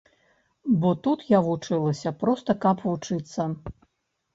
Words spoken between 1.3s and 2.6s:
я вучылася, проста